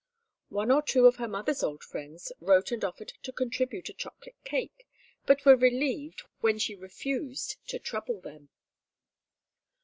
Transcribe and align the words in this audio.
One 0.49 0.71
or 0.71 0.81
two 0.81 1.05
of 1.05 1.17
her 1.17 1.27
mother's 1.27 1.61
old 1.61 1.83
friends 1.83 2.31
wrote 2.39 2.71
and 2.71 2.83
offered 2.83 3.13
to 3.21 3.31
contribute 3.31 3.87
a 3.87 3.93
chocolate 3.93 4.43
cake, 4.43 4.87
but 5.27 5.45
were 5.45 5.55
relieved 5.55 6.23
when 6.39 6.57
she 6.57 6.73
refused 6.73 7.57
to 7.67 7.77
"trouble 7.77 8.19
them." 8.19 8.49